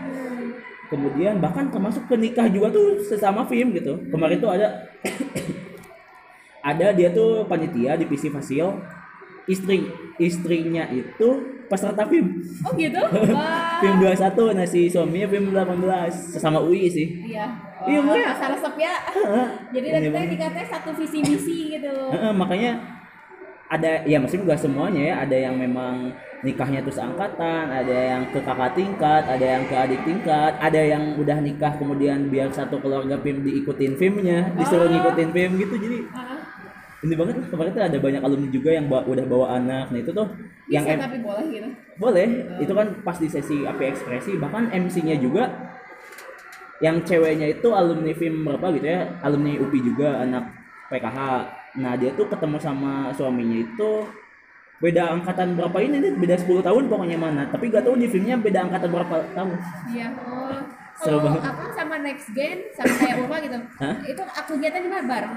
[0.93, 3.97] Kemudian bahkan termasuk ke nikah juga tuh sesama film gitu.
[4.13, 4.69] Kemarin tuh ada
[6.71, 8.77] ada dia tuh panitia di PC Fasil
[9.45, 11.29] istri istrinya itu
[11.67, 13.01] peserta film Oh gitu.
[13.33, 13.81] Wah.
[13.81, 15.79] film 21 nah si suaminya film 18
[16.31, 17.47] sesama UI sih Iya.
[17.83, 18.29] Iya, Wah, makanya.
[18.31, 18.95] Asal resep ya.
[19.75, 21.91] Jadi Ini kita dikatanya satu visi misi gitu.
[22.15, 22.73] Heeh, makanya
[23.67, 28.39] ada ya maksudnya gak semuanya ya ada yang memang nikahnya terus angkatan ada yang ke
[28.39, 33.17] kakak tingkat ada yang ke adik tingkat ada yang udah nikah kemudian biar satu keluarga
[33.17, 34.93] film diikutin filmnya disuruh Oh.
[34.93, 35.99] ngikutin film gitu jadi
[37.03, 39.99] ini banget lah kemarin tuh ada banyak alumni juga yang bawa, udah bawa anak nah
[39.99, 40.27] itu tuh
[40.71, 41.69] yang bisa em- tapi boleh gitu.
[41.99, 42.29] boleh
[42.63, 45.51] itu kan pas di sesi api ekspresi bahkan MC-nya juga
[46.79, 50.45] yang ceweknya itu alumni film berapa gitu ya alumni UPI juga anak
[50.91, 51.19] PKH
[51.79, 53.91] nah dia tuh ketemu sama suaminya itu
[54.79, 58.35] beda angkatan berapa ini nih beda 10 tahun pokoknya mana tapi gak tahu di filmnya
[58.35, 59.55] beda angkatan berapa tahun
[59.91, 60.11] Iya.
[60.27, 60.59] Oh.
[60.93, 61.41] Seru banget.
[61.43, 63.59] apa sama next gen sama kayak Urfa gitu.
[63.81, 63.95] Hah?
[64.07, 65.35] Itu aku kegiatan di mana bareng?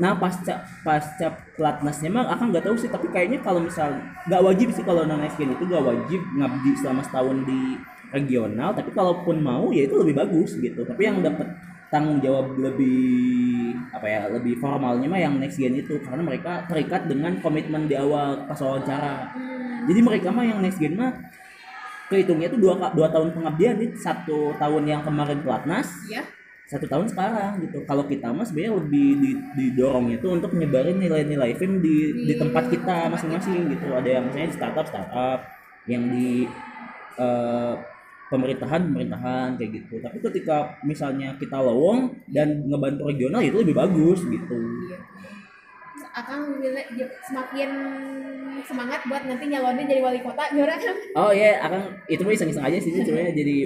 [0.00, 1.28] Nah pasca pasca
[1.60, 3.92] pelatnasnya mah akan nggak tahu sih tapi kayaknya kalau misal
[4.24, 7.76] nggak wajib sih kalau non skin itu nggak wajib ngabdi selama setahun di
[8.10, 11.46] regional tapi kalaupun mau ya itu lebih bagus gitu tapi yang dapat
[11.92, 17.04] tanggung jawab lebih apa ya lebih formalnya mah yang next gen itu karena mereka terikat
[17.04, 19.36] dengan komitmen di awal pas wawancara
[19.84, 21.12] jadi mereka mah yang next gen mah
[22.08, 26.39] kehitungnya itu dua dua tahun pengabdian nih satu tahun yang kemarin pelatnas Iya.
[26.70, 27.82] Satu tahun sekarang gitu.
[27.82, 32.70] Kalau kita mah sebenarnya lebih di- didorongnya tuh untuk nyebarin nilai-nilai film di di tempat
[32.70, 33.90] kita masing-masing gitu.
[33.90, 35.38] Ada yang misalnya di startup startup,
[35.90, 36.46] yang di
[37.18, 37.74] eh,
[38.30, 39.98] pemerintahan pemerintahan kayak gitu.
[39.98, 44.58] Tapi ketika misalnya kita lowong dan ngebantu regional itu lebih bagus gitu.
[44.86, 44.98] Iya.
[46.10, 46.62] Akan
[47.26, 47.70] semakin
[48.62, 50.94] semangat buat nanti nyalonin jadi wali kota gimana kan?
[51.18, 53.56] Oh iya, akan itu mah iseng-iseng aja sih sebenarnya jadi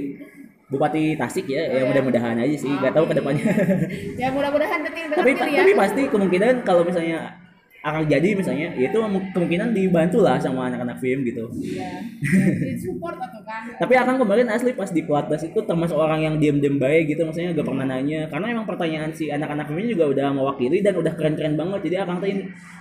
[0.74, 3.46] Bupati Tasik ya, Oh, ya mudah-mudahan aja sih, nggak tahu ke depannya.
[4.22, 5.62] Ya mudah-mudahan tapi ya.
[5.62, 7.44] tapi pasti kemungkinan kalau misalnya
[7.84, 8.96] akan jadi misalnya ya itu
[9.36, 12.00] kemungkinan dibantu lah sama anak-anak film gitu Iya.
[12.80, 13.76] Support atau kan?
[13.76, 17.52] tapi akan kemarin asli pas di pelatnas itu termasuk orang yang diem-diem baik gitu maksudnya
[17.52, 21.60] gak pernah nanya karena emang pertanyaan si anak-anak film juga udah mewakili dan udah keren-keren
[21.60, 22.28] banget jadi akan tuh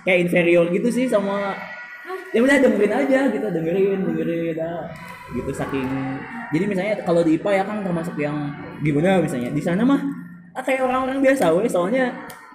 [0.08, 1.52] kayak inferior gitu sih sama
[2.32, 4.88] ya udah dengerin aja gitu dengerin dengerin dah
[5.32, 5.88] gitu saking
[6.52, 8.36] jadi misalnya kalau di IPA ya kan termasuk yang
[8.84, 10.00] gimana misalnya di sana mah
[10.52, 12.12] ah, kayak orang-orang biasa weh soalnya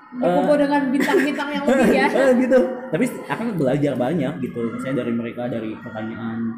[0.10, 2.10] Berkumpul dengan bintang-bintang yang lebih ya.
[2.18, 6.50] Eh, gitu tapi akan belajar banyak gitu misalnya dari mereka dari pertanyaan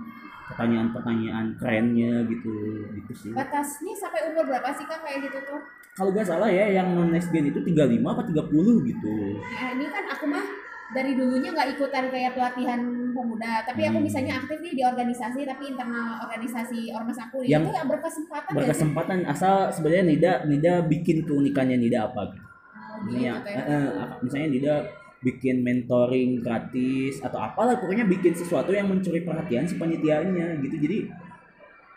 [0.48, 2.54] pertanyaan-pertanyaan kerennya gitu
[2.96, 5.60] gitu sih Batasnya sampai umur berapa sih kan kayak gitu tuh?
[5.92, 9.86] kalau gak salah ya yang non next gen itu 35 apa 30 gitu Nah, ini
[9.92, 10.46] kan aku mah
[10.92, 12.80] dari dulunya nggak ikutan kayak pelatihan
[13.16, 14.08] pemuda, tapi aku Hmm.
[14.08, 19.18] misalnya aktif nih di organisasi tapi internal organisasi ormas aku Yang itu yang berkesempatan berkesempatan
[19.28, 22.44] asal sebenarnya Nida Nida bikin keunikannya Nida apa gitu.
[22.44, 23.54] Oh, gitu Misalnya, teh.
[23.56, 24.76] eh, eh, misalnya Nida
[25.22, 30.76] bikin mentoring gratis atau apalah pokoknya bikin sesuatu yang mencuri perhatian si panitianya gitu.
[30.76, 30.98] Jadi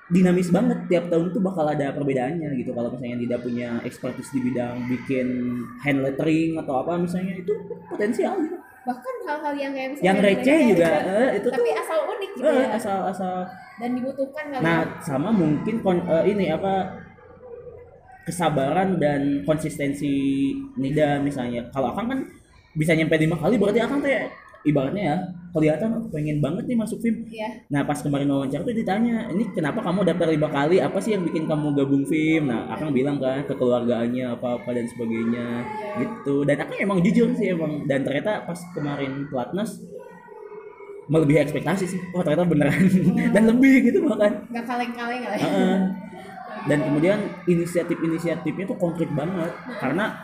[0.05, 2.77] dinamis banget tiap tahun tuh bakal ada perbedaannya gitu.
[2.77, 5.27] Kalau misalnya Nida punya expertise di bidang bikin
[5.81, 7.53] hand lettering atau apa misalnya itu
[7.89, 12.31] potensial gitu Bahkan hal-hal yang kayak yang receh juga eh, itu tapi tuh asal unik
[12.37, 12.69] gitu eh, ya.
[12.77, 13.35] asal asal
[13.81, 14.63] Dan dibutuhkan kali.
[14.63, 15.01] Nah, ya.
[15.01, 17.01] sama mungkin kon- eh, ini apa
[18.25, 20.13] kesabaran dan konsistensi
[20.81, 21.69] Nida misalnya.
[21.73, 22.21] Kalau Akang kan
[22.77, 24.25] bisa nyampe lima kali berarti Akang tuh ya,
[24.65, 25.17] ibaratnya ya
[25.55, 27.23] kelihatan "Oh, pengen banget nih masuk film.
[27.31, 27.63] Iya.
[27.71, 30.83] Nah pas kemarin wawancara tuh ditanya, ini kenapa kamu daftar lima kali?
[30.83, 32.51] Apa sih yang bikin kamu gabung film?
[32.51, 35.47] Nah Akang bilang kan kekeluargaannya apa apa dan sebagainya
[36.03, 36.43] gitu.
[36.43, 37.87] Dan Akang emang jujur sih emang.
[37.87, 39.79] Dan ternyata pas kemarin pelatnas
[41.07, 42.01] melebihi ekspektasi sih.
[42.11, 42.85] Wah ternyata beneran
[43.37, 44.43] dan lebih gitu bahkan.
[44.51, 45.37] Nggak kaleng-kaleng kali.
[45.39, 45.47] ya.
[45.47, 45.79] Heeh.
[46.65, 49.53] dan kemudian inisiatif-inisiatifnya tuh konkret banget
[49.85, 50.17] karena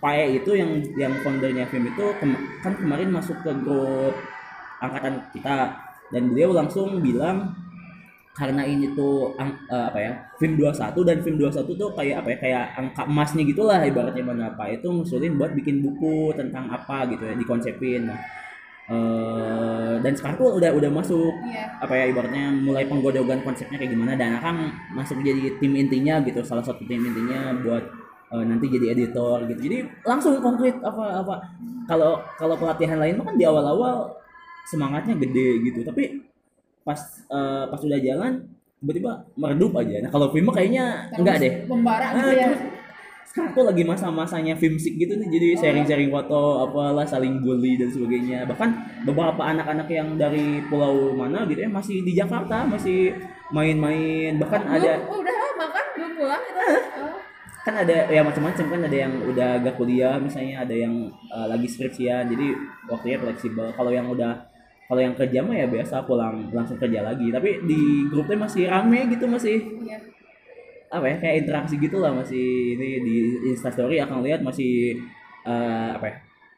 [0.00, 4.16] Pae itu yang yang foundernya film itu kem- kan kemarin masuk ke grup
[4.80, 5.76] angkatan kita.
[6.10, 7.52] Dan beliau langsung bilang
[8.32, 12.28] karena ini tuh ang- eh, apa ya film 21 dan film 21 tuh kayak apa
[12.32, 17.04] ya kayak angka emasnya gitulah ibaratnya mana apa itu ngusulin buat bikin buku tentang apa
[17.12, 18.08] gitu ya dikonsepin.
[18.08, 18.18] Nah
[18.90, 21.78] eh, dan sekarang tuh udah udah masuk Iya.
[21.78, 24.16] apa ya ibaratnya mulai penggodogan konsepnya kayak gimana.
[24.16, 24.56] Dan akan
[24.96, 27.84] masuk jadi tim intinya gitu salah satu tim intinya buat
[28.30, 29.60] eh, nanti jadi editor gitu.
[29.60, 31.34] Jadi langsung konkret apa apa
[31.84, 34.14] kalau kalau pelatihan lain kan di awal-awal
[34.66, 35.80] semangatnya gede gitu.
[35.82, 36.22] Tapi
[36.80, 38.32] pas eh, pas udah jalan
[38.80, 40.00] tiba-tiba meredup aja.
[40.00, 41.52] Nah kalau film kayaknya enggak deh.
[41.68, 42.46] Membara Ah, gitu ya.
[42.48, 42.62] terus
[43.30, 48.42] sekarang tuh lagi masa-masanya filmsik gitu nih jadi sharing-sharing foto apalah saling bully dan sebagainya.
[48.42, 48.70] Bahkan
[49.06, 53.14] beberapa anak-anak yang dari pulau mana gitu ya masih di Jakarta masih
[53.54, 54.34] main-main.
[54.34, 56.60] Bahkan ada Belum, oh, udah lama kan belum pulang itu.
[57.04, 57.14] Oh.
[57.60, 61.68] Kan ada ya macam-macam kan ada yang udah agak kuliah misalnya ada yang uh, lagi
[61.68, 62.56] skripsian jadi
[62.88, 64.48] waktunya fleksibel kalau yang udah
[64.88, 69.06] kalau yang kerja mah ya biasa pulang langsung kerja lagi tapi di grupnya masih rame
[69.12, 69.98] gitu masih Iya.
[70.90, 73.16] apa ya kayak interaksi gitu lah masih ini di
[73.54, 74.98] instastory akan lihat masih
[75.46, 76.16] eh, apa ya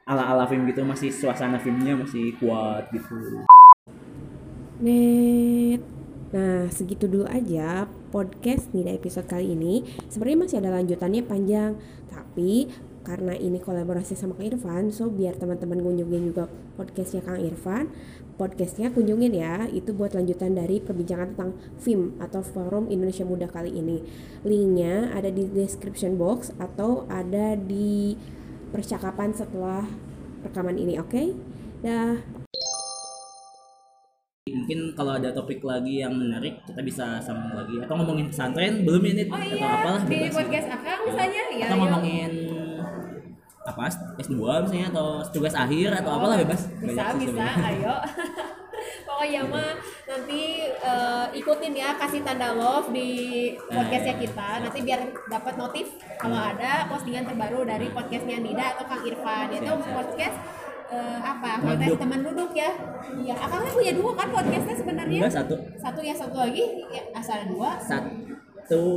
[0.08, 3.44] ala ala film gitu masih suasana filmnya masih kuat gitu
[4.82, 6.01] Net.
[6.32, 9.84] Nah, segitu dulu aja podcast Nida episode kali ini.
[10.08, 11.76] Sebenarnya masih ada lanjutannya panjang,
[12.08, 16.46] tapi karena ini kolaborasi sama Kang Irfan, so biar teman-teman kunjungin juga
[16.78, 17.90] podcastnya Kang Irfan,
[18.40, 19.68] podcastnya kunjungin ya.
[19.68, 24.00] Itu buat lanjutan dari perbincangan tentang film atau Forum Indonesia Muda kali ini.
[24.46, 28.16] Linknya ada di description box atau ada di
[28.72, 29.84] percakapan setelah
[30.46, 31.36] rekaman ini, oke?
[31.84, 32.41] Dah.
[34.72, 37.76] Mungkin kalau ada topik lagi yang menarik kita bisa sambung lagi.
[37.84, 41.64] Atau ngomongin pesantren belum ini Oh atau iya, apalah di podcast Akang misalnya ya.
[41.68, 41.82] atau yuk.
[41.84, 42.32] ngomongin
[43.62, 43.86] apa
[44.18, 44.34] S2
[44.66, 46.60] misalnya atau tugas akhir atau apalah bebas.
[46.72, 47.96] Oh, bisa Banyak bisa ayo.
[49.06, 49.76] Pokoknya mah
[50.08, 53.10] nanti eh, ikutin ya kasih tanda love di
[53.68, 54.48] podcastnya kita.
[54.64, 59.52] Nanti biar dapat notif kalau ada postingan terbaru dari podcastnya Nida atau Kang Irfan.
[59.52, 60.61] Itu podcast
[60.92, 61.48] eh, apa?
[61.64, 61.96] Duduk.
[61.98, 62.70] teman duduk ya.
[63.12, 65.20] Iya akangnya punya dua kan podcastnya sebenarnya?
[65.24, 65.54] Enggak satu.
[65.80, 66.64] Satu ya satu lagi.
[66.92, 67.80] Ya asal dua.
[67.80, 68.21] Satu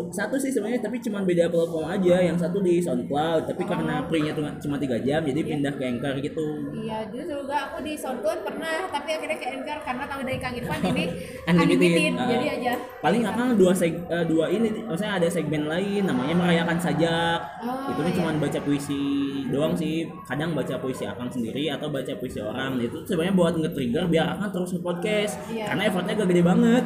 [0.09, 3.67] satu sih sebenarnya tapi cuma beda platform aja yang satu di SoundCloud tapi Oh.
[3.67, 7.81] karena free-nya tuh cuma tiga jam jadi pindah ke Anchor gitu Iya, dulu juga aku
[7.81, 11.05] di SoundCloud pernah, tapi akhirnya ke Anchor karena tahu dari Kang Irfan ini
[11.49, 11.81] Unlimited.
[11.81, 12.27] unlimited, Ah.
[12.27, 12.73] jadi aja.
[12.99, 17.89] paling akang dua seg eh, dua ini maksudnya ada segmen lain namanya merayakan sajak Oh,
[17.89, 18.13] itu iya.
[18.15, 19.01] cuma baca puisi
[19.47, 24.05] doang sih kadang baca puisi akang sendiri atau baca puisi orang itu sebenarnya buat nge-trigger
[24.05, 25.65] biar akang terus nge-podcast Iya.
[25.67, 26.83] karena effortnya gak gede banget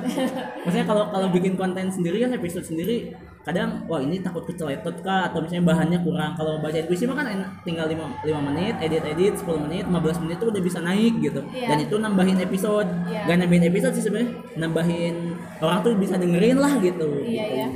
[0.60, 2.98] maksudnya kalau kalau bikin konten sendiri kan episode sendiri
[3.40, 7.26] kadang wah ini takut keceletot kah atau misalnya bahannya kurang kalau bacain puisi mah kan
[7.26, 11.18] enak, tinggal 5, 5 menit edit edit 10 menit 15 menit tuh udah bisa naik
[11.18, 11.68] gitu Iya.
[11.72, 13.26] dan itu nambahin episode Iya.
[13.26, 15.16] gak nambahin episode sih sebenarnya nambahin
[15.60, 17.58] orang tuh bisa dengerin lah gitu Iya gitu.
[17.58, 17.68] ya.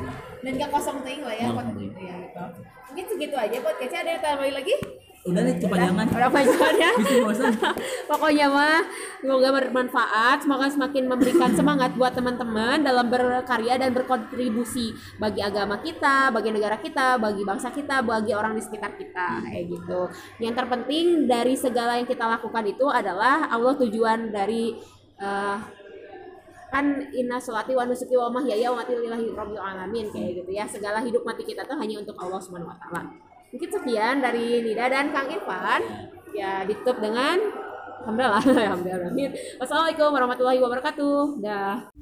[0.44, 2.44] Dan gak kosong ting lah ya, gitu ya gitu.
[2.92, 4.76] Mungkin segitu aja podcastnya ada yang tambahin lagi?
[5.24, 6.92] Udah nih kepanjangan Udah panjang ya.
[7.26, 7.56] bosan
[8.12, 8.84] Pokoknya mah
[9.24, 16.28] semoga bermanfaat, semoga semakin memberikan semangat buat teman-teman dalam berkarya dan berkontribusi bagi agama kita,
[16.36, 20.12] bagi negara kita, bagi bangsa kita, bagi orang di sekitar kita kayak gitu.
[20.44, 24.76] Yang terpenting dari segala yang kita lakukan itu adalah Allah tujuan dari
[25.24, 25.58] eh,
[26.74, 30.68] kan inna sholati wa nusuki wa mahyaya wa mati lillahi rabbil alamin kayak gitu ya.
[30.68, 33.33] Segala hidup mati kita tuh hanya untuk Allah Subhanahu wa taala.
[33.54, 35.82] Mungkin sekian dari Nida dan Kang Irfan.
[36.34, 37.38] Ya, ditutup dengan
[38.02, 38.42] alhamdulillah
[38.74, 39.14] alhamdulillah.
[39.62, 41.38] Wassalamualaikum warahmatullahi wabarakatuh.
[41.38, 41.94] Dah.